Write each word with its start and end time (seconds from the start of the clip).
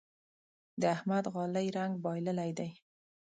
د 0.81 0.83
احمد 0.95 1.25
غالۍ 1.33 1.67
رنګ 1.77 1.93
بايللی 2.03 2.51
دی. 2.59 2.69